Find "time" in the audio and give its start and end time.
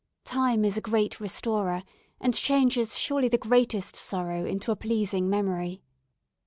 0.25-0.65